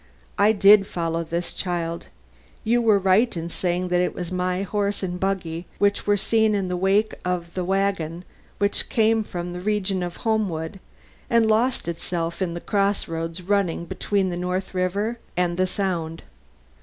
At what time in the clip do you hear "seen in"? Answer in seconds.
6.17-6.69